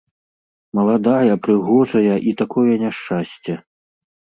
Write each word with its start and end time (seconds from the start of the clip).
Маладая, 0.79 1.35
прыгожая, 1.45 2.15
і 2.29 2.37
такое 2.43 2.73
няшчасце! 2.89 3.53